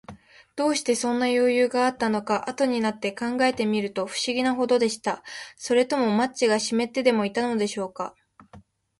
[0.55, 5.23] どうして、そんなよゆうがあったのか、あとになって考えてみると、ふしぎなほどでした。
[5.57, 8.15] それともマッチがしめってでもいたのでしょうか。